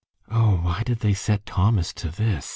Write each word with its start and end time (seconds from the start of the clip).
"Oh, 0.31 0.57
why 0.63 0.81
did 0.81 1.01
they 1.01 1.13
set 1.13 1.45
Thomas 1.45 1.93
to 1.93 2.09
this?" 2.09 2.49